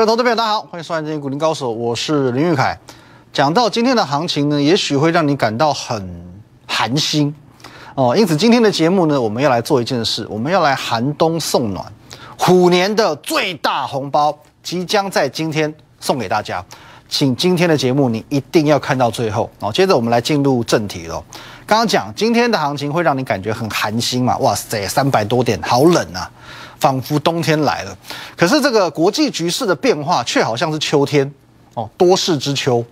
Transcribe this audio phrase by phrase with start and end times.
[0.00, 2.74] 各位投资朋友，大家好，欢迎收看今天股林高手，我是林玉凯。
[3.34, 7.34] 讲到今天的行情呢，也许会让你感到很寒心
[7.94, 11.84] 哦，因此今天的节目呢，我们要来做一件事，我们要来寒冬送暖，
[12.38, 16.64] 虎年的最大红包即将在今天送给大家，
[17.06, 19.70] 请今天的节目你一定要看到最后哦。
[19.70, 21.22] 接着我们来进入正题喽。
[21.66, 24.38] 刚刚讲今天的行情会让你感觉很寒心嘛？
[24.38, 26.30] 哇塞，三百多点，好冷啊！
[26.80, 27.96] 仿佛冬天来了，
[28.34, 31.30] 可是这个国际局势的变化却好像是秋天
[31.74, 32.82] 哦，多事之秋，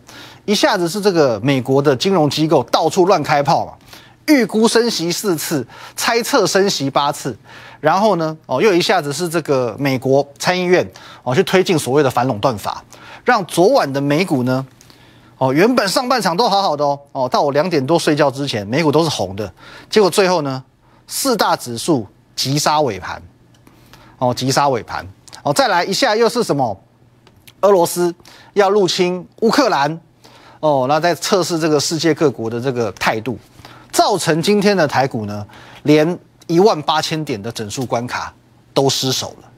[0.44, 3.72] 一下子是这个美国的金融机构到处乱开炮嘛，
[4.26, 5.66] 预估升息四次，
[5.96, 7.34] 猜测升息八次，
[7.80, 10.86] 然后呢，哦，又一下子是这个美国参议院
[11.22, 12.84] 哦去推进所谓的反垄断法，
[13.24, 14.66] 让昨晚的美股呢，
[15.38, 19.50] 哦，原本上半场都好好的哦，哦，到我两点多睡觉之前，美股都是红的，
[19.88, 20.62] 结果最后呢，
[21.06, 23.22] 四大指数急杀尾盘。
[24.18, 25.06] 哦，急杀尾盘，
[25.42, 26.78] 哦，再来一下又是什么？
[27.60, 28.14] 俄罗斯
[28.52, 30.00] 要入侵乌克兰，
[30.60, 33.38] 哦，那在测试这个世界各国的这个态度，
[33.90, 35.46] 造成今天的台股呢，
[35.82, 38.32] 连一万八千点的整数关卡
[38.72, 39.48] 都失守了。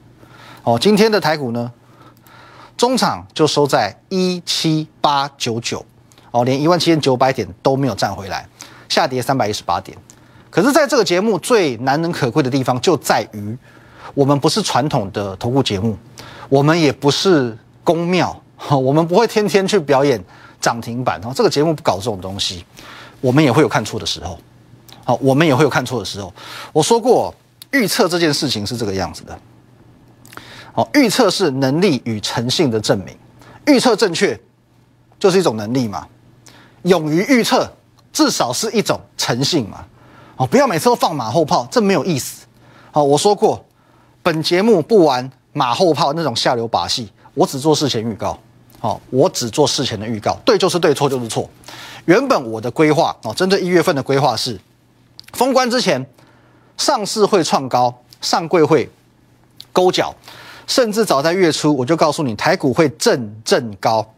[0.63, 1.71] 哦，今天的台股呢，
[2.77, 5.85] 中场就收在一七八九九，
[6.31, 8.47] 哦，连一万七千九百点都没有站回来，
[8.89, 9.97] 下跌三百一十八点。
[10.51, 13.57] 可是，在这个节目最难能可贵的地方就在于。
[14.15, 15.97] 我们不是传统的投顾节目，
[16.49, 18.35] 我们也不是公庙，
[18.69, 20.23] 我们不会天天去表演
[20.61, 21.33] 涨停板哦。
[21.35, 22.65] 这个节目不搞这种东西，
[23.21, 24.39] 我们也会有看错的时候，
[25.05, 26.33] 好，我们也会有看错的时候。
[26.73, 27.35] 我说过，
[27.71, 29.39] 预测这件事情是这个样子的，
[30.73, 33.17] 好，预测是能力与诚信的证明，
[33.67, 34.39] 预测正确
[35.19, 36.07] 就是一种能力嘛，
[36.83, 37.71] 勇于预测
[38.13, 39.85] 至少是一种诚信嘛，
[40.37, 42.45] 哦，不要每次都放马后炮，这没有意思。
[42.91, 43.65] 好，我说过。
[44.23, 48.39] 本节目不玩马后炮那种下流把戏，我只做事前预告。
[48.79, 51.49] 好，我只做事前的预告，对就是对，错就是错。
[52.07, 54.59] 原本我的规划哦，针对一月份的规划是，
[55.35, 56.05] 封关之前
[56.79, 58.91] 上市会创高，上柜会
[59.71, 60.15] 勾脚，
[60.67, 64.15] 甚至早在月初我就告诉你台股会正正高。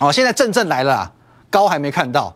[0.00, 1.10] 哦，现在正正来了，
[1.48, 2.34] 高还没看到。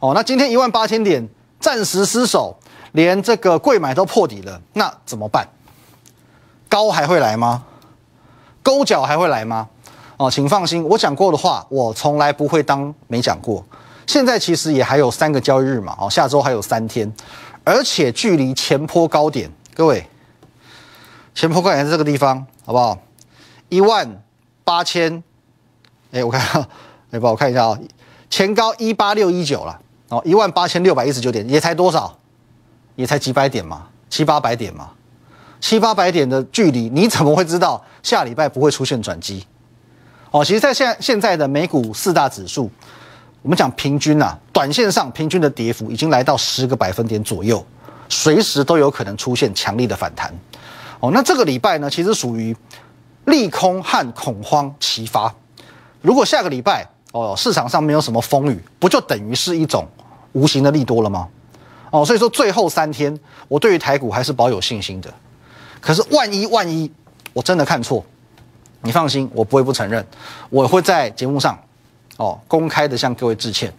[0.00, 1.26] 哦，那今天一万八千点
[1.58, 2.54] 暂时失守，
[2.92, 5.48] 连这个贵买都破底了，那怎么办？
[6.76, 7.64] 高还会来吗？
[8.62, 9.66] 勾脚还会来吗？
[10.18, 13.64] 哦，请放心，我讲过的话，我从来不会当没讲过。
[14.06, 17.10] 现在其实也还有三个交易日嘛，哦，下周还有三天，
[17.64, 20.06] 而且距离前坡高点，各位，
[21.34, 22.98] 前坡高点在这个地方，好不好？
[23.70, 24.22] 一万
[24.62, 25.24] 八千，
[26.12, 26.42] 哎，我看，
[27.10, 27.78] 哎，帮我看一下啊，
[28.28, 32.18] 前高一八六一九了，哦，一万八千六百一十九点，也才多少？
[32.96, 34.90] 也才几百点嘛，七八百点嘛。
[35.68, 39.44] 七八百点的距离，你怎么会知道下礼拜不会出现转机？
[40.30, 42.70] 哦，其实，在现现在的美股四大指数，
[43.42, 47.66] 我们讲平均呐，短线上平均的跌幅已经来到十个百分点左右，
[48.08, 50.32] 随时都有可能出现强力的反弹。
[51.00, 52.56] 哦，那这个礼拜呢，其实属于
[53.24, 55.34] 利空和恐慌齐发。
[56.00, 59.84] 如果下个礼拜哦，市场上没有什么风雨，不就等于是一种
[60.30, 61.26] 无形的利多了吗？
[61.90, 65.12] 哦，所以说最后三天，我对于台股还是保有信心的。
[65.86, 66.90] 可是万一万一
[67.32, 68.04] 我真的看错，
[68.82, 70.04] 你放心，我不会不承认，
[70.50, 71.56] 我会在节目上，
[72.16, 73.72] 哦，公开的向各位致歉。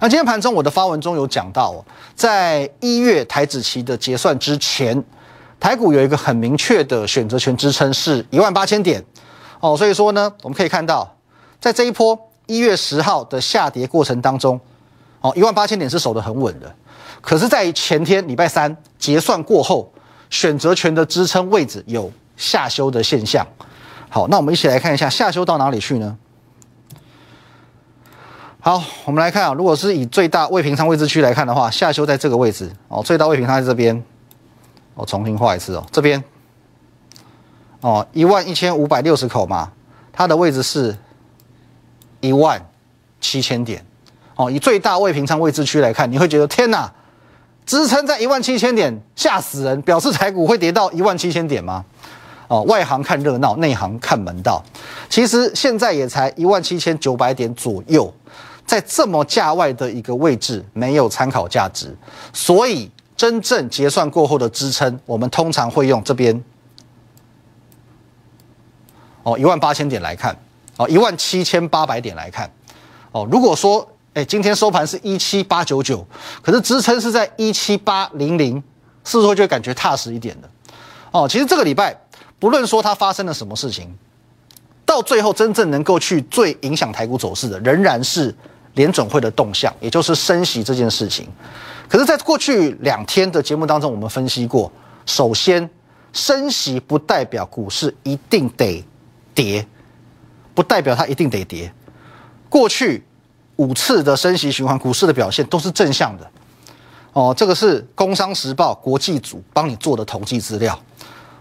[0.00, 1.84] 那今天盘中我的发文中有讲到，
[2.14, 5.04] 在一月台子期的结算之前，
[5.60, 9.04] 台股有一个很明确的选择权支撑是一万八千点，
[9.60, 11.14] 哦，所以说呢，我们可以看到，
[11.60, 14.58] 在这一波一月十号的下跌过程当中，
[15.20, 16.74] 哦，一万八千点是守得很稳的，
[17.20, 19.90] 可是，在前天礼拜三结算过后。
[20.34, 23.46] 选择权的支撑位置有下修的现象。
[24.08, 26.18] 好，那我们一起来看一下下修到哪里去呢？
[28.58, 34.02] 好，我们来看啊，如果是以最大未平仓位置区来看的话，下修在这个位置哦，最大未平仓在这边。
[34.94, 36.22] 我重新画一次哦，这边
[37.80, 39.70] 哦，一万一千五百六十口嘛，
[40.12, 40.96] 它的位置是
[42.20, 42.60] 一万
[43.20, 43.86] 七千点
[44.34, 44.50] 哦。
[44.50, 46.92] 以最大未平仓位置区来看，你会觉得天哪！
[47.66, 49.80] 支撑在一万七千点，吓死人！
[49.82, 51.82] 表示台股会跌到一万七千点吗？
[52.48, 54.62] 哦，外行看热闹，内行看门道。
[55.08, 58.12] 其实现在也才一万七千九百点左右，
[58.66, 61.96] 在这么价外的一个位置，没有参考价值。
[62.34, 66.44] 所以真正结算过后的支撑，我们通常会用这边
[69.22, 70.36] 哦一万八千点来看，
[70.76, 72.50] 哦一万七千八百点来看。
[73.12, 73.88] 哦，如果说。
[74.14, 76.06] 哎，今天收盘是一七八九九，
[76.40, 78.62] 可是支撑是在一七八零零，
[79.04, 80.48] 是不是就感觉踏实一点的？
[81.10, 81.96] 哦，其实这个礼拜
[82.38, 83.92] 不论说它发生了什么事情，
[84.86, 88.32] 到最后真正能够去最影响台股走势的，仍然是
[88.74, 91.28] 联准会的动向，也就是升息这件事情。
[91.88, 94.70] 可是，在过去两天的节目当中，我们分析过，
[95.06, 95.68] 首先
[96.12, 98.84] 升息不代表股市一定得
[99.34, 99.66] 跌，
[100.54, 101.72] 不代表它一定得跌。
[102.48, 103.04] 过去
[103.56, 106.30] 五次的升息循环，股市的表现都是正向的。
[107.12, 110.78] 哦，这个是《工商时报》国际组帮你做的统计资料。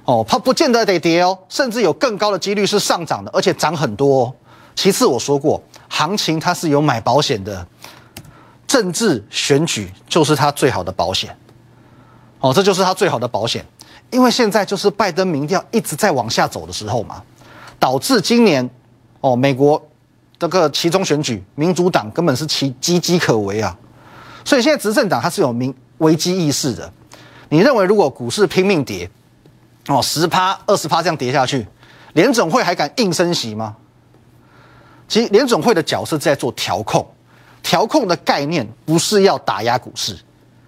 [0.06, 4.34] 哦，它不见得得跌哦，甚至有更高的几率是上涨的，而且涨很多。
[4.76, 7.66] 其次，我说过，行情它是有买保险的。
[8.66, 11.38] 政治选举就是它最好的保险，
[12.40, 13.64] 哦，这就是它最好的保险，
[14.10, 17.22] 因为现在就是拜登民调一直在往下走的时候嘛，
[17.78, 18.68] 导致今年
[19.22, 19.80] 哦，美国
[20.50, 23.76] 这个其中选举，民主党根本是其岌岌可危啊，
[24.44, 26.92] 所以现在执政党它是有民危机意识的。
[27.50, 29.10] 你认为如果股市拼命跌，
[29.88, 31.68] 哦，十趴、二十趴这样跌下去，
[32.14, 33.76] 联总会还敢硬升息吗？
[35.08, 37.08] 其实联总会的角色在做调控。
[37.62, 40.18] 调控的概念不是要打压股市，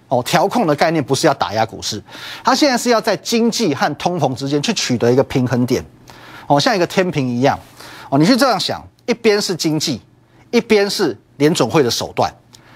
[0.08, 2.02] 哦，调控的概念不是要打压股市，
[2.42, 5.84] 它现在是要在经济和通膨之间去取得一个平衡点，
[6.48, 7.60] 哦，像一个天平一样，
[8.10, 10.02] 哦，你去这样想，一边是经济，
[10.52, 12.34] 一边是联准会的手段。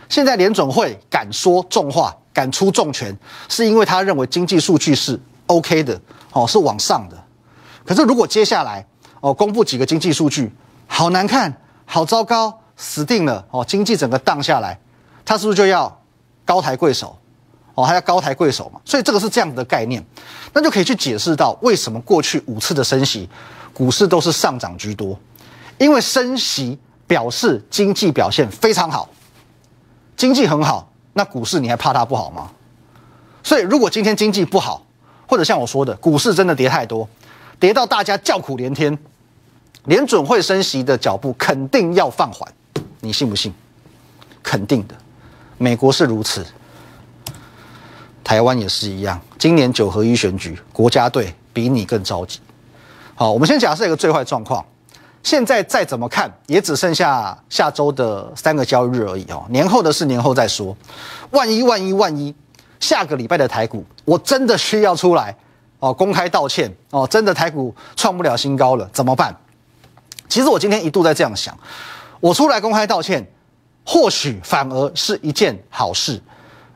[0.07, 3.15] 现在联准会敢说重话，敢出重拳，
[3.47, 5.99] 是因为他认为经济数据是 OK 的，
[6.31, 7.17] 哦，是往上的。
[7.85, 8.85] 可是如果接下来
[9.21, 10.51] 哦公布几个经济数据，
[10.87, 11.53] 好难看，
[11.85, 12.59] 好糟糕。
[12.81, 13.61] 死定了哦！
[13.67, 14.79] 经济整个荡下来，
[15.25, 16.01] 他是不是就要
[16.45, 17.13] 高抬贵手？
[17.75, 18.79] 哦，还要高抬贵手嘛？
[18.85, 20.01] 所以这个是这样子的概念，
[20.53, 23.29] 那就可以去解释到为什么过去五次的升息，
[23.73, 25.19] 股市都是上涨居多，
[25.79, 26.77] 因为升息
[27.07, 29.09] 表示经济表现非常好，
[30.15, 32.51] 经济很好，那股市你还怕它不好吗？
[33.41, 34.85] 所以如果今天经济不好，
[35.27, 37.07] 或者像我说的，股市真的跌太多，
[37.59, 38.95] 跌到大家叫苦连天，
[39.85, 42.47] 联准会升息的脚步肯定要放缓。
[42.99, 43.53] 你信不信？
[44.43, 44.95] 肯定的，
[45.57, 46.45] 美国是如此，
[48.23, 49.19] 台湾也是一样。
[49.37, 52.39] 今年九合一选举，国家队比你更着急。
[53.15, 54.65] 好，我们先假设一个最坏状况，
[55.21, 59.45] 现在再怎么看，也只剩下下周的三个交易日而已哦。
[59.49, 60.75] 年后的事年后再说。
[61.31, 62.33] 万一万一万一，
[62.79, 65.35] 下个礼拜的台股，我真的需要出来
[65.79, 69.35] 哦，公开道歉哦，真的台股创不了新高了，怎么办？
[70.27, 71.55] 其实我今天一度在这样想。
[72.19, 73.25] 我出来公开道歉，
[73.85, 76.13] 或许反而是一件好事，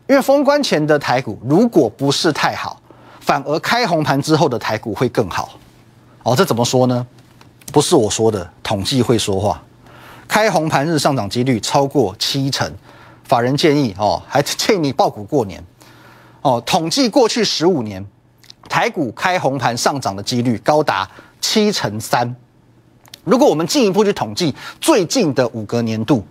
[0.07, 2.79] 因为封关前的台股如果不是太好，
[3.19, 5.57] 反而开红盘之后的台股会更好。
[6.23, 7.07] 哦，这怎么说呢？
[7.73, 9.59] 不是我说的，统计会说话。
[10.27, 12.71] 开红盘日上涨几率超过七成，
[13.23, 15.61] 法人建议哦，还建议你爆股过年。
[16.43, 18.05] 哦，统计过去十五年，
[18.69, 21.09] 台股开红盘上涨的几率高达
[21.41, 22.35] 七成三。
[23.23, 26.23] 如果我们进一步去统计最近的五个年度，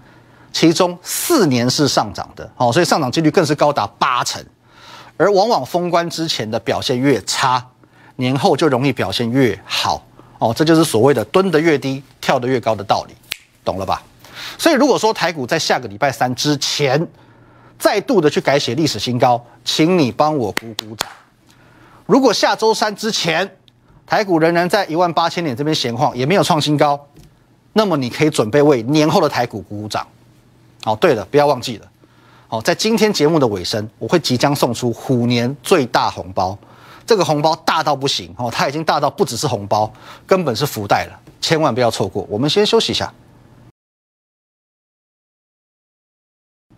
[0.52, 4.40] 其中四年是上涨的，哦，所以上涨几率更是高达八成。
[5.16, 7.66] 而往往封关之前的表现越差，
[8.14, 10.06] 年后就容易表现越好，
[10.42, 13.14] 哦，这就是所谓的蹲得越低，跳得越高的道理，
[13.64, 14.02] 懂了吧？
[14.58, 17.06] 所以如果说台股在下个礼拜三之前
[17.78, 21.08] 再度的去改写历史新高，请你帮我鼓鼓掌。
[22.06, 23.48] 如果下周三之前，
[24.04, 26.98] 台股仍然在一万八千点这边闲晃，也没有创新高，
[27.74, 30.04] 那么你可以准备为年后的台股鼓鼓掌。
[30.84, 31.86] 哦，对了，不要忘记了，
[32.48, 36.58] 哦，在今天节目的尾声，我会即将送出虎年最大红包，
[37.06, 39.92] 这个红包大到不行哦，它已经大到不只是红包，
[40.26, 42.26] 根本是福袋了，千万不要错过。
[42.28, 43.12] 我们先休息一下。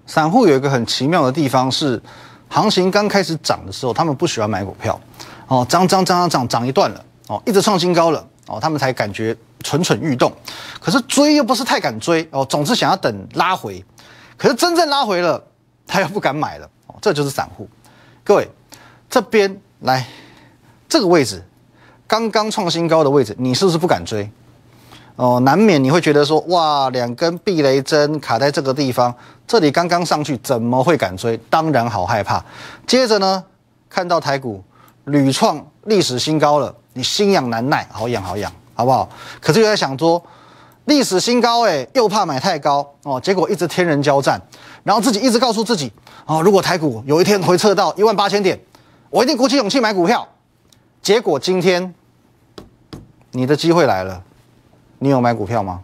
[0.07, 2.03] 散户有一个很奇妙的地方是，
[2.49, 5.01] 行情刚开始涨的时候，他们不喜欢买股票，
[5.49, 7.05] 哦，涨涨涨涨涨涨一段了。
[7.27, 10.31] 哦，一直创新高了哦，他们才感觉蠢蠢欲动，
[10.79, 13.83] 可是追又不是太敢追哦，总是想要等拉回，
[14.37, 15.43] 可是真正拉回了，
[15.87, 17.67] 他又不敢买了哦，这就是散户。
[18.23, 18.47] 各位，
[19.09, 20.05] 这边来
[20.89, 21.43] 这个位置，
[22.07, 24.31] 刚刚创新高的位置，你是不是不敢追？
[25.17, 29.15] 哦，难免你会觉得说，哇，两根避雷针卡在这个地方，
[29.47, 31.39] 这里刚刚上去，怎么会敢追？
[31.51, 32.43] 当然好害怕。
[32.87, 33.45] 接着呢，
[33.91, 34.65] 看到台股
[35.05, 36.75] 屡创历史新高了。
[36.95, 39.07] 你心痒难耐，好痒好痒，好不好？
[39.41, 40.23] 可是又在想说，
[40.87, 44.41] 历史新高，哎，又怕买太高哦，结果一直天人交战，
[44.83, 45.93] 然后自己一直告诉自己，
[46.25, 48.59] 哦，如果台股有一天回撤到一万八千点，
[49.15, 50.27] 我一定鼓起勇气买股票。
[51.01, 51.95] 结果今天，
[53.31, 54.21] 你的机会来了，
[54.99, 55.81] 你有买股票吗？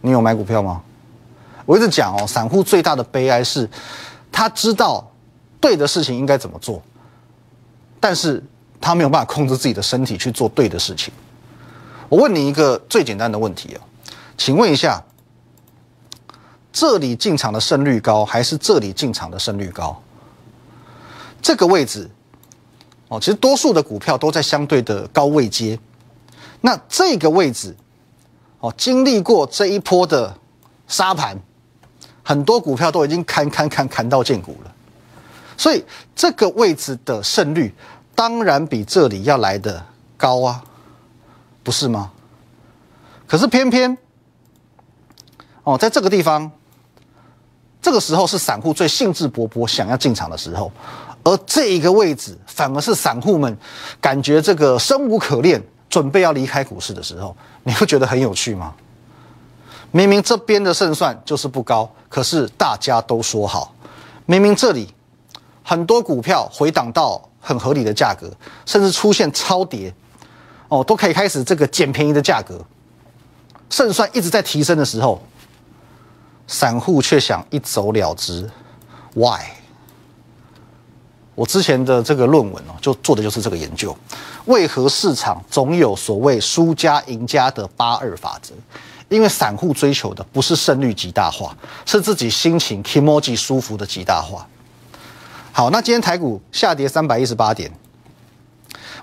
[0.00, 0.80] 你有买股票吗？
[1.66, 3.68] 我一直讲哦，散户最大的悲哀是，
[4.30, 5.10] 他知道
[5.60, 6.80] 对的事情应该怎么做，
[7.98, 8.40] 但是。
[8.80, 11.12] 他没有办法控制自己的身体去做对的事情。
[12.08, 13.80] 我问你一个最简单的问题哦，
[14.36, 15.02] 请问一下，
[16.72, 20.00] 这里进场的胜率高，还是这里进场的胜率高？
[21.40, 22.08] 这个位置
[23.08, 25.78] 哦，其实多数的股票都在相对的高位接。
[26.60, 27.74] 那这个位置
[28.60, 30.36] 哦，经历过这一波的
[30.88, 31.38] 沙盘，
[32.22, 34.74] 很多股票都已经砍砍砍砍到见股了，
[35.56, 37.72] 所以这个位置的胜率
[38.14, 40.62] 当然比这里要来的高啊，
[41.62, 42.10] 不是吗？
[43.26, 43.96] 可是偏偏
[45.62, 46.50] 哦，在这个地方，
[47.80, 50.72] 这个时候是散户最兴致勃勃想要进场的时候。
[51.28, 53.54] 而这一个位置，反而是散户们
[54.00, 58.74] 感觉这个生无可恋，准备要离开股市的时候，你会觉得很有趣吗？
[59.90, 63.74] 明明这边的胜算就是不高，可是大家都说好。
[64.24, 64.88] 明明这里
[65.62, 68.30] 很多股票回档到很合理的价格，
[68.64, 69.92] 甚至出现超跌，
[70.68, 72.64] 哦，都可以开始这个捡便宜的价格，
[73.68, 75.20] 胜算一直在提升的时候，
[76.46, 78.48] 散户却想一走了之
[79.14, 79.40] ，Why？
[81.38, 83.96] 我之前的这个论文哦，就做的就是这个研究，
[84.46, 88.52] 为何市场总有所谓输家赢家的八二法则？
[89.08, 94.44] 因为散户追求的不是胜率极大化，是自己心情 emoji 舒服的极大化。
[95.52, 97.70] 好，那今天台股下跌三百一十八点，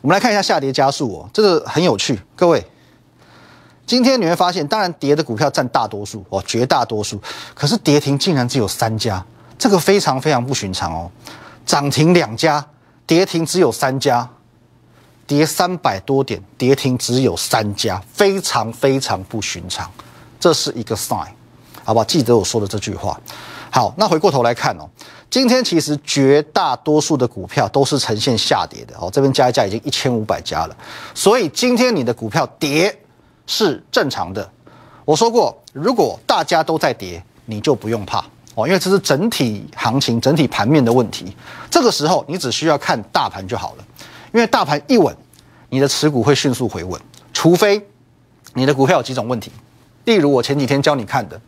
[0.02, 2.20] 我们来看一下下跌加速哦，这个很有趣。
[2.36, 2.62] 各位，
[3.86, 7.18] 今天你会发现，当然跌的股票占大多数哦，绝大多数，
[7.54, 9.26] 可是跌停竟然只有三家，
[9.58, 11.10] 这个非常非常不寻常哦。
[11.66, 12.66] 涨停两家，
[13.08, 14.30] 跌停只有三家，
[15.26, 19.90] 跌三百多点，跌停只有三家，非常非常不寻常，
[20.40, 21.28] 这是一个 sign，
[21.84, 22.04] 好吧？
[22.04, 23.20] 记得我说的这句话。
[23.72, 24.88] 好，那回过头来看哦，
[25.30, 30.78] 今天其实绝大多数的股票都是呈现下跌的哦，这边加一加已经一千五百家了，
[31.14, 32.98] 所以今天你的股票跌
[33.48, 34.50] 是正常的。
[35.04, 38.24] 我说过，如果大家都在跌，你就不用怕。
[38.56, 41.36] 哦，因为这是整体行情、整体盘面的问题。
[41.70, 43.86] 这个时候，你只需要看大盘就好了。
[44.34, 45.16] 因为大盘一稳，
[45.70, 47.00] 你的持股会迅速回稳。
[47.34, 47.86] 除非
[48.54, 49.52] 你的股票有几种问题，
[50.06, 51.40] 例如我前几天教你看的，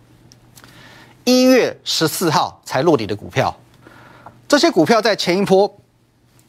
[1.24, 3.58] 一月十四号才落底的股票，
[4.46, 5.74] 这些股票在前一波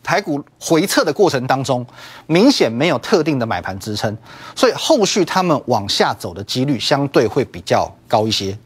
[0.02, 1.86] 台股回撤的过程当中，
[2.26, 4.16] 明显没有特定的买盘支撑，
[4.56, 8.58] 所以后续他们往下走的几率相对会比较高一些。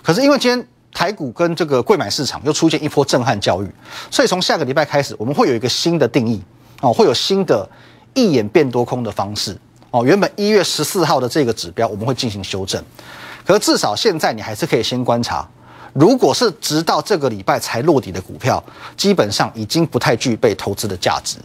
[0.00, 0.68] 可是因为今天。
[0.94, 3.68] 台股跟这个贵买市场又出现一波震撼教育，
[4.12, 6.40] 所以从下个礼拜开始，我们会有一个新的定义
[6.80, 7.68] 哦，会有新的
[8.14, 9.58] 一眼变多空的方式
[9.90, 10.04] 哦。
[10.06, 12.80] 原本一月十四号的这个指标，我们会进行修正，
[13.44, 15.44] 可是至少现在你还是可以先观察，
[15.92, 18.62] 如果是直到这个礼拜才落底的股票，
[18.96, 21.38] 基本上已经不太具备投资的价值。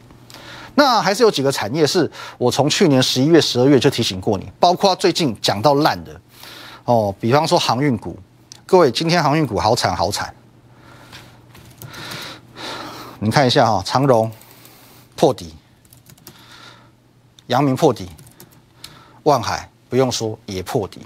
[0.76, 6.22] 那还是有几个产业是我从去年十一月、十二月就提醒过你，包括最近讲到烂的
[6.86, 8.16] 哦，比方说航运股。
[8.70, 10.32] 各位，今天航运股好惨好惨，
[13.18, 14.32] 你看一下哈，长荣
[15.16, 15.56] 破底，
[17.48, 18.08] 阳明破底，
[19.24, 21.02] 万海不用说也破底，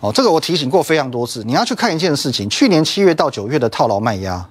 [0.00, 4.44] 哦，这个我提醒过非常多次，你要去看一件事情，去年七月到九月的套牢卖压，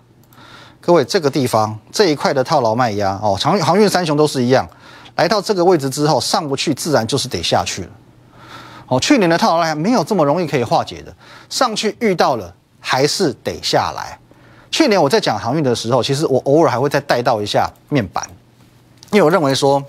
[0.80, 4.66] 各位这个地方这一块的套牢卖压哦，长航运三雄都是一样，
[5.18, 7.90] 来到这个位置之后上不去，自然就是得下去了。
[8.90, 11.16] 哦，去年的套牢量没有这么容易可以化解的，
[11.48, 14.18] 上去遇到了还是得下来。
[14.72, 18.28] 去年我在讲航运的时候，其实我偶尔还会再带到一下面板，
[19.12, 19.84] 因为我认为说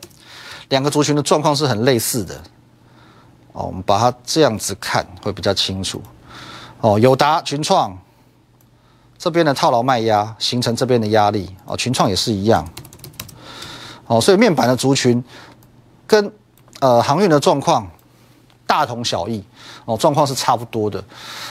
[0.69, 2.35] 两个族群的状况是很类似的。
[3.53, 6.03] 哦，我们把它这样子看会比较清楚。
[6.83, 7.99] 哦，友达、群创
[9.17, 12.69] 这边的套牢卖压形成这边的压力，哦，群创也是一样。
[14.07, 15.25] 哦，所以面板的族群
[16.07, 16.31] 跟
[16.81, 17.91] 呃航运的状况。
[18.71, 19.43] 大同小异
[19.85, 21.03] 哦，状况是差不多的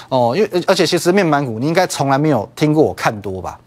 [0.07, 3.59] 哦，因为而且其实面板股你应该从来没有听过我看多吧？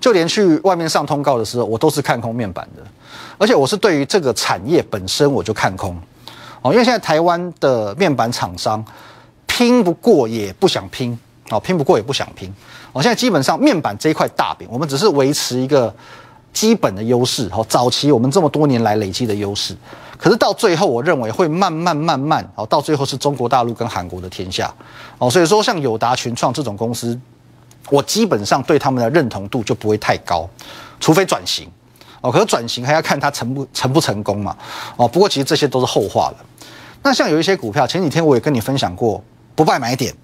[0.00, 2.82] 就连去外面上通告的时候，我都是看空面板的，
[3.36, 5.94] 而且我是对于这个产业本身我就看空
[6.62, 8.82] 哦，因为现在台湾的面板厂商
[9.46, 11.18] 拼不过也不想拼
[11.50, 12.50] 哦，拼不过也不想拼
[12.94, 15.94] 哦，现在基本上面板这一块大饼，我们只是维持一个
[16.54, 19.76] 基本的优势哦，早期我们这么多年来累积的优势。
[20.16, 24.72] 可是到最后，我认为会慢慢慢慢哦，到最后是中国大陆跟韩国的天下
[25.18, 27.18] 哦，所以说像友达、群创这种公司，
[27.90, 30.48] 我基本上对他们的认同度就不会太高，
[31.00, 31.68] 除非转型
[32.20, 32.30] 哦。
[32.30, 34.56] 可是转型还要看它成不成不成功嘛
[34.96, 35.06] 哦。
[35.06, 36.36] 不过其实这些都是后话了。
[37.02, 39.22] 那像有一些股票，前几天我也跟你分享过
[39.54, 40.14] 不败买点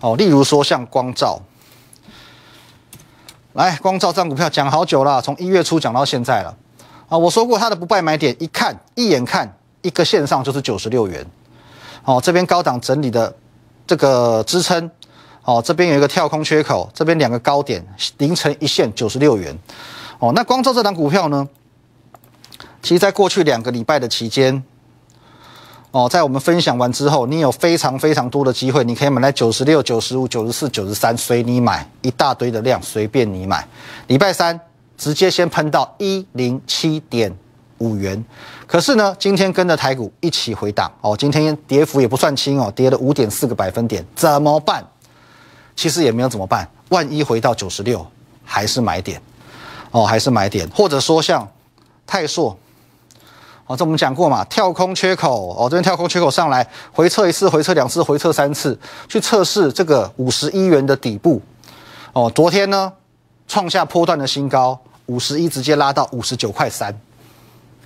[0.00, 1.40] 哦，例如说像光照，
[3.54, 6.54] 来光照这张股票讲好久了，从一月初讲到现在了。
[7.08, 9.50] 啊，我说过它的不败买点，一看一眼看
[9.82, 11.24] 一个线上就是九十六元，
[12.04, 13.34] 哦，这边高档整理的
[13.86, 14.90] 这个支撑，
[15.44, 17.84] 哦，这边有一个跳空缺口，这边两个高点，
[18.18, 19.56] 凌晨一线九十六元，
[20.18, 21.48] 哦，那光州这档股票呢，
[22.82, 24.62] 其实在过去两个礼拜的期间。
[25.90, 33.66] 哦，在我们分享完之后，你有非常非常多的机会，你可以买来九十六、九十五、九十四、九十三，随你买一大堆的量，随便你买。
[34.06, 34.60] 礼拜三
[34.98, 37.34] 直接先喷到一零七点
[37.78, 38.22] 五元，
[38.66, 44.84] 可是呢，今天跟着台股一起回档哦，今天跌幅也不算轻哦，跌了五点四个百分点，怎么办？
[45.76, 48.04] 其实也没有怎么办，万一回到九十六，
[48.44, 49.22] 还是买点
[49.92, 51.48] 哦，还是买点，或者说像
[52.04, 52.58] 泰硕。
[53.68, 58.76] 哦，这我们讲过嘛，跳空缺口哦，这边跳空缺口上来回撤一次，回撤两次，回撤三次，
[59.08, 61.40] 去测试这个五十一元的底部。
[62.14, 62.90] 哦，昨天呢
[63.46, 66.94] 创下波段的新高，五十一直接拉到五十九块三，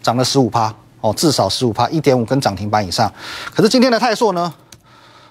[0.03, 3.13] 涨了十五趴哦，至少十五趴，一点五根涨停板以上。
[3.55, 4.53] 可是今天的泰硕呢，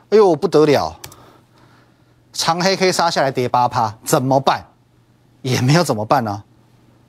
[0.09, 0.97] 哎呦不得了，
[2.33, 4.65] 长黑黑杀下来跌八趴，怎么办？
[5.41, 6.43] 也没有怎么办呢？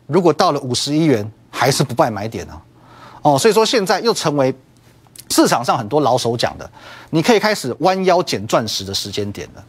[0.07, 2.61] 如果到了五十一元，还是不败买点呢？
[3.23, 4.53] 哦，所以说现在又成为
[5.29, 6.69] 市场上很多老手讲的，
[7.11, 9.65] 你可以开始弯腰捡钻石的时间点了。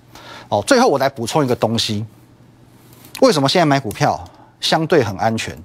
[0.50, 2.04] 哦，最后我来补充一个东西，
[3.22, 4.20] 为什么现在买股票
[4.64, 5.56] 相对很安全？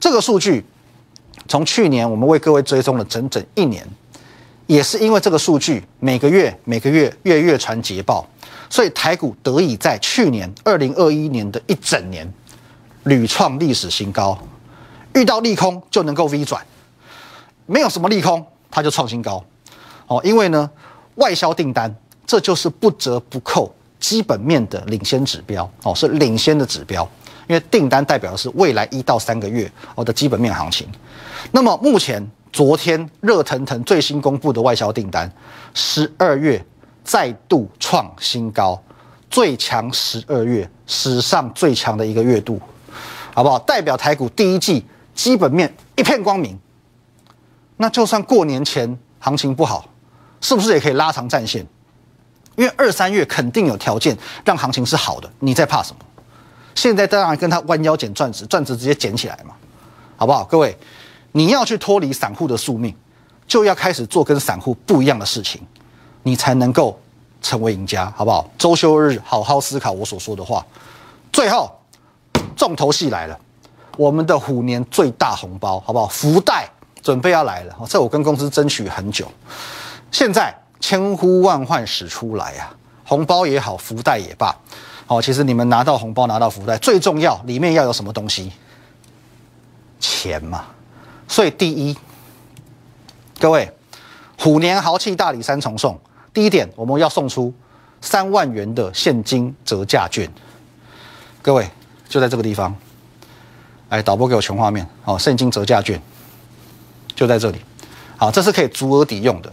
[0.00, 0.64] 这个数据
[1.46, 3.86] 从去年我们为各位追踪了整整一年，
[4.66, 8.26] 也是因为这个数据每个月每个月月月传捷报，
[8.68, 12.26] 所以台股得以在去年二零二一年的一整年
[13.04, 14.36] 屡创历史新高，
[15.14, 16.64] 遇到利空就能够 V 转。
[17.66, 19.44] 没有什么利空，它就创新高，
[20.06, 20.70] 哦，因为呢，
[21.16, 21.94] 外销订单
[22.26, 27.08] 这就是不折不扣基本面的领先指标，哦，是领先的指标，
[27.46, 30.88] 因为订单代表的是未来一到三个月哦的基本面行情。
[31.52, 35.30] 那么目前昨天热腾腾最新公布的外销订单，
[35.74, 36.64] 十二月
[37.04, 38.80] 再度创新高，
[39.30, 42.60] 最强十二月史上最强的一个月度，
[43.34, 43.58] 好不好？
[43.60, 46.58] 代表台股第一季基本面一片光明。
[47.76, 49.86] 那就算过年前行情不好，
[50.40, 51.66] 是不是也可以拉长战线？
[52.56, 56.05] 因为二三月肯定有条件让行情是好的，你在怕什么？
[56.76, 59.54] 现在当然跟他弯腰捡钻石，钻石直接捡起来嘛，
[60.16, 60.44] 好不好？
[60.44, 60.78] 各位，
[61.32, 62.94] 你要去脱离散户的宿命，
[63.48, 65.60] 就要开始做跟散户不一样的事情，
[66.22, 66.96] 你才能够
[67.42, 68.48] 成为赢家，好不好？
[68.56, 70.64] 周休日好好思考我所说的话。
[71.32, 71.76] 最后，
[72.54, 73.36] 重头戏来了，
[73.96, 76.06] 我们的虎年最大红包，好不好？
[76.06, 76.70] 福袋。
[77.02, 79.30] 准备要来了，这我跟公司争取很久，
[80.10, 82.68] 现在千呼万唤始出来呀，
[83.04, 84.52] 红包也好，福袋也罢，
[85.06, 88.52] 哦，其实你们拿到红包拿到福袋最重要，里面要有什么东西？
[90.00, 90.64] 钱嘛，
[91.26, 91.96] 所以第一，
[93.38, 93.70] 各位，
[94.38, 95.98] 虎年豪气大礼三重送，
[96.32, 97.52] 第一点我们要送出
[98.00, 100.30] 三万元的现金折价券，
[101.40, 101.68] 各位
[102.08, 102.74] 就在这个地方，
[103.88, 106.00] 来导播给我全画面，哦，现金折价券。
[107.14, 107.58] 就在这里，
[108.18, 109.50] 好，这是可以足额抵用的。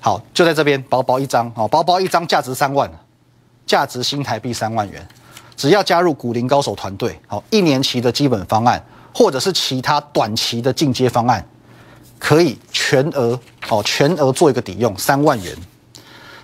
[0.00, 2.90] 好，就在这边，薄薄一张，哦，薄薄一张，价值三万，
[3.66, 5.06] 价值新台币三万元。
[5.56, 11.44] 只要加入股林高手团队，好，一年期的基本方案，或者是其他短期的进阶方案，
[12.18, 13.38] 可以全额，
[13.70, 15.56] 哦，全额做一个抵用，三万元，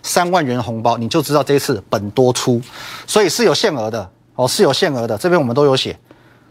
[0.03, 2.61] 三万元红包，你就知道这次本多出，
[3.07, 5.17] 所以是有限额的，哦，是有限额的。
[5.19, 5.99] 这边我们都有写，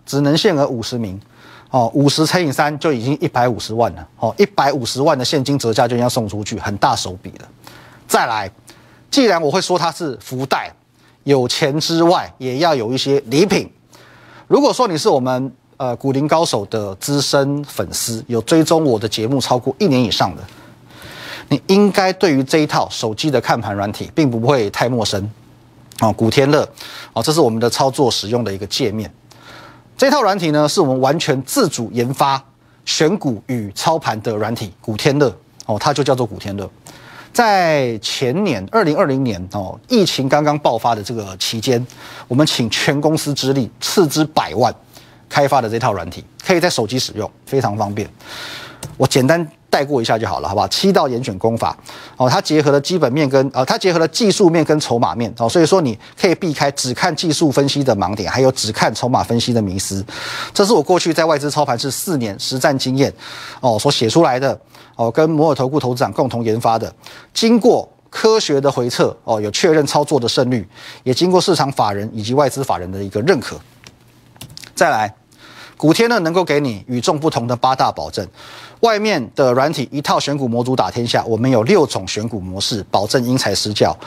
[0.06, 1.20] 只能限额五十名。
[1.72, 4.08] 哦，五十乘以三就已经一百五十万了。
[4.20, 7.48] 哦，一百五十万的现金折价就要送出去，很大手笔了。
[8.10, 8.52] 再来，
[9.12, 10.74] 既然我会说它是福袋，
[11.26, 13.70] 有钱之外也要有一些礼品。
[14.48, 20.42] 如果说你是我们呃古林高手的资深粉丝，有追踪我的节目超过一年以上的，
[21.50, 25.30] 你应该对于这一套手机的看盘软体并不会太陌生。
[26.00, 26.68] 哦，古天乐，
[27.14, 29.14] 哦，这是我们的操作使用的一个界面。
[29.98, 32.44] 这套软体呢，是我们完全自主研发
[32.86, 35.32] 选股与操盘的软体，古天乐
[35.66, 36.68] 哦，它就叫做古天乐。
[37.34, 41.86] 在前年二零二零年哦，疫情刚刚爆发的这个期间，
[42.28, 44.74] 我们请全公司之力斥资百万
[45.30, 48.10] 开发的这套软体，可以在手机使用，非常方便。
[48.98, 49.48] 我简单。
[49.72, 50.68] 带过一下就好了，好不好？
[50.68, 51.74] 七道严选功法
[52.18, 60.04] 哦，它结合了基本面跟呃，它结合了技术面跟筹码面哦，所以说你可以避开只看技术分析的盲点，还有只看筹码分析的迷失。
[60.54, 63.12] 这是我过去在外资操盘是四年实战经验
[63.62, 64.60] 哦所写出来的
[65.02, 66.94] 哦，跟摩尔投顾投资长共同研发的，
[67.34, 70.68] 经过科学的回测哦，有确认操作的胜率，
[71.04, 73.60] 也经过市场法人以及外资法人的一个认可。
[74.76, 75.12] 再来。
[75.78, 78.24] 古天乐能够给你与众不同的八大保证。
[78.82, 83.98] 外面的软体一套选股模组打天下，我们有六种选股模式，保证因材施教。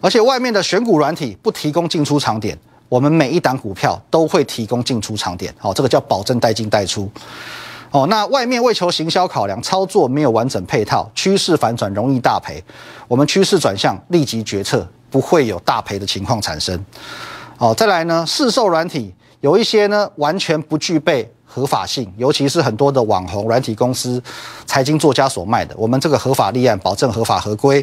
[0.00, 2.56] 而且外面的选股软体不提供进出场点，
[2.88, 5.52] 我们每一档股票都会提供进出场点。
[5.58, 7.10] 好，这个叫保证带进带出。
[7.96, 12.62] 哦，那外面为求行销考量，操作没有完整配套，趋势反转容易大赔。
[13.08, 16.78] 我们趋势转向，立即决策，不会有大赔的情况产生。
[17.56, 24.22] 哦，再来呢，市售软体有一些呢，完全不具备合法性，尤其是很多的网红软体公司、
[24.66, 25.74] 财经作家所卖的。
[25.78, 27.82] 我们这个合法立案，保证合法合规，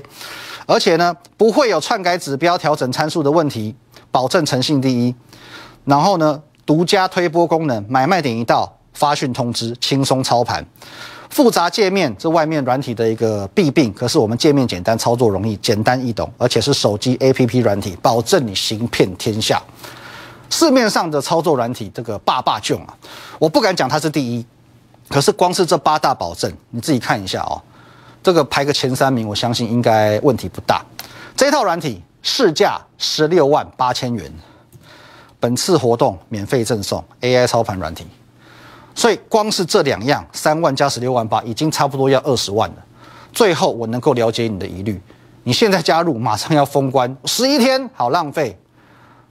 [0.67, 3.75] 而且呢，不会有篡改指标、调整参数的问题，
[4.11, 5.15] 保证诚信第一。
[5.85, 8.77] 然后呢，独家推播功能，买卖点一到。
[8.93, 10.65] 发讯通知，轻松操盘，
[11.29, 13.91] 复杂界面这外面软体的一个弊病。
[13.93, 19.61] 可是我们界面简单，操作容易，简单易懂，而且是手机 APP 软体，保证你行遍天下。
[20.49, 22.95] 市面上的操作软体，这个霸霸囧啊，
[23.39, 24.45] 我不敢讲它是第一，
[25.09, 27.59] 可是光是这八大保证，你自己看一下哦，
[28.21, 30.85] 这个排个前三名，我相信应该问题不大。
[31.35, 34.31] 这套软体市价十六万八千元，
[35.39, 38.05] 本次活动免费赠送 AI 操盘软体。
[38.95, 42.75] 所以光是这两样，三万加十六万八，已经差不多要二十万了。
[43.31, 45.01] 最后我能够了解你的疑虑，
[45.43, 48.57] 你现在加入，马上要封关，十一天好浪费。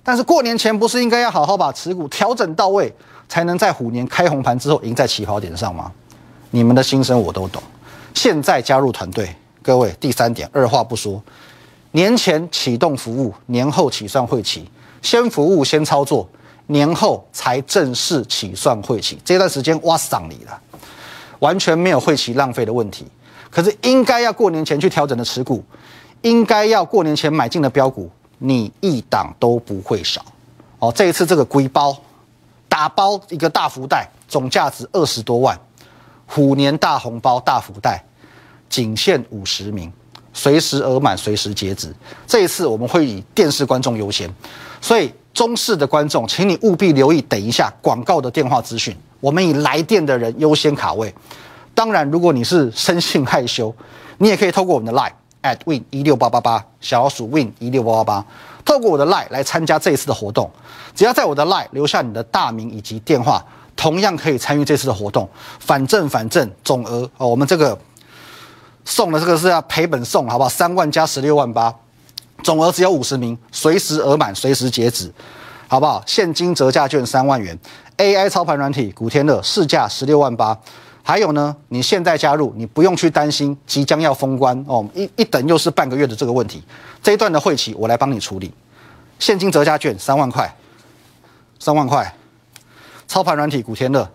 [0.03, 2.93] 但是过年前不是应该要好好把持股调整到位，
[3.29, 5.93] 才能在虎年开红盘之后赢在起跑点上吗？
[6.51, 7.63] 你们的心声我都懂。
[8.13, 11.23] 现在加入团队，各位，第三点，二话不说，
[11.93, 14.69] 年前启动服务，年后起算会期，
[15.01, 16.29] 先服务先操作。
[16.69, 20.61] 年后才正式起算会期，这段时间挖上你了，
[21.41, 23.07] 完全没有会期浪费的问题。
[23.51, 25.63] 可是应该要过年前去调整的持股，
[26.23, 30.25] 应该要过年前买进的标股，你一档都不会少。
[30.79, 31.95] 哦，这一次这个龟包
[32.69, 35.59] 打包一个大福袋，总价值二十多万，
[36.27, 38.03] 虎年大红包大福袋，
[38.71, 39.93] 仅限五十名，
[40.33, 41.95] 随时额满，随时截止。
[42.27, 44.33] 这一次我们会以电视观众优先，
[44.81, 45.13] 所以。
[45.33, 51.13] 中式的观众，请你务必留意，等一下广告的电话资讯，我们以来电的人优先卡位。
[51.75, 53.75] 当然，如果你是生性害羞，
[54.19, 58.27] 你也可以透过我们的 line at win 一六八八八小老鼠 win 一六八八八，
[58.65, 60.51] 透过我的 line 来参加这一次的活动。
[60.95, 63.43] 只要在我的 line 留下你的大名以及电话，
[63.75, 65.27] 同样可以参与这次的活动。
[65.59, 67.77] 反正反正总额哦，我们这个
[68.85, 70.51] 送的这个是要赔本送，好不好？
[70.51, 71.75] 三万加十六万八。
[72.43, 75.13] 总额只有五十名，随时额满，随时截止，
[75.69, 76.03] 好不好？
[76.07, 77.57] 现金折价券三万元
[77.97, 80.59] ，AI 操盘软体古天乐市价十六万八，
[81.03, 86.63] 还有呢，你现在加入，你不用去担心即将要封关哦，一一等又是半个月的这个问题，
[87.03, 88.53] 这一段的会期我来帮你处理，
[89.19, 90.53] 现金折价券三万块，
[91.61, 92.13] 三万块，
[93.07, 94.09] 操盘软体古天乐，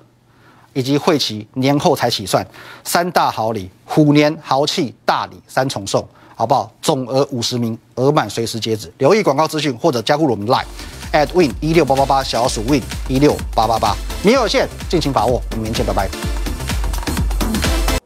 [0.74, 2.46] 以及会期年后才起算，
[2.84, 6.06] 三大好礼，虎年豪气大礼三重送。
[6.40, 6.72] 好不好？
[6.84, 8.94] 总额五十名，额满随时截止。
[9.00, 10.64] 留意广告资讯或者加入我们 Line
[11.12, 15.42] at win 一六八八八，小老鼠 win 一六八八八，名额有限，尽情把握。
[15.50, 16.08] 我们明天拜拜。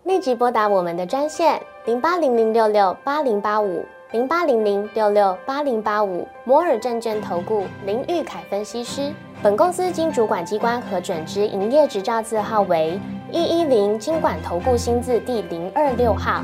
[0.05, 9.11] 立即拨打我们的专线零八零零六六八零八五零八零零六六八零八五摩尔证券投顾林玉凯分析师。
[9.43, 12.97] 本公司经主管机关核准之营业执照字号为
[13.29, 16.43] 一一零金管投顾新字第零二六号。